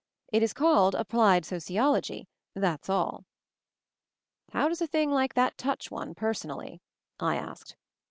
[0.33, 3.23] It is called Applied Sociology— that's all."
[4.51, 6.81] "How does a thing like that touch one, personally?"
[7.19, 7.75] I asked.